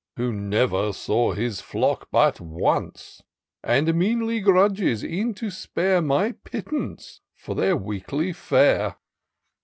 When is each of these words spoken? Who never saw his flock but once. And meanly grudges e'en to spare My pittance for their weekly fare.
Who 0.17 0.33
never 0.33 0.93
saw 0.93 1.33
his 1.33 1.61
flock 1.61 2.07
but 2.11 2.39
once. 2.39 3.21
And 3.63 3.93
meanly 3.93 4.39
grudges 4.39 5.05
e'en 5.05 5.35
to 5.35 5.51
spare 5.51 6.01
My 6.01 6.31
pittance 6.43 7.21
for 7.35 7.53
their 7.53 7.77
weekly 7.77 8.33
fare. 8.33 8.95